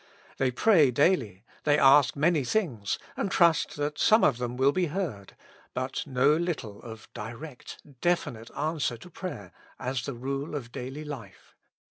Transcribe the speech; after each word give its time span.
They 0.37 0.49
pray 0.49 0.89
daily, 0.89 1.43
they 1.63 1.77
ask 1.77 2.15
many 2.15 2.43
things, 2.43 2.97
and 3.15 3.29
trust 3.29 3.75
that 3.75 3.99
some 3.99 4.23
of 4.23 4.39
them 4.39 4.57
will 4.57 4.71
be 4.71 4.87
heard, 4.87 5.35
but 5.75 6.07
know 6.07 6.35
little 6.35 6.81
of 6.81 7.07
direct, 7.13 7.77
definite 8.01 8.49
answer 8.57 8.97
to 8.97 9.09
prayer 9.11 9.51
as 9.77 10.05
the 10.07 10.15
rule 10.15 10.55
of 10.55 10.71
daily 10.71 11.03
life. 11.03 11.53